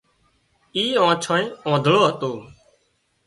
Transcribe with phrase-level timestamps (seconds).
[0.75, 2.31] اي آنڇانئي آنڌۯو هتو